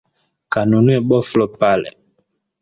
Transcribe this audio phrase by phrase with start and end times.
[0.51, 1.89] kanunue boflo pale